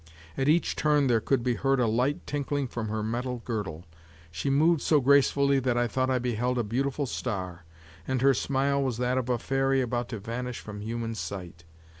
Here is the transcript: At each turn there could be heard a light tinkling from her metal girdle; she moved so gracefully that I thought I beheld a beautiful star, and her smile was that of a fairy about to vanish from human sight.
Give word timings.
At 0.35 0.49
each 0.49 0.75
turn 0.75 1.05
there 1.05 1.19
could 1.21 1.43
be 1.43 1.53
heard 1.53 1.79
a 1.79 1.85
light 1.85 2.25
tinkling 2.25 2.67
from 2.67 2.87
her 2.89 3.03
metal 3.03 3.43
girdle; 3.45 3.85
she 4.31 4.49
moved 4.49 4.81
so 4.81 4.99
gracefully 4.99 5.59
that 5.59 5.77
I 5.77 5.85
thought 5.87 6.09
I 6.09 6.17
beheld 6.17 6.57
a 6.57 6.63
beautiful 6.63 7.05
star, 7.05 7.65
and 8.07 8.19
her 8.23 8.33
smile 8.33 8.81
was 8.81 8.97
that 8.97 9.19
of 9.19 9.29
a 9.29 9.37
fairy 9.37 9.79
about 9.79 10.09
to 10.09 10.17
vanish 10.17 10.59
from 10.59 10.81
human 10.81 11.13
sight. 11.13 11.65